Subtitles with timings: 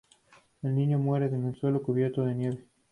[0.63, 2.65] El niño muere en el suelo cubierto de nieve.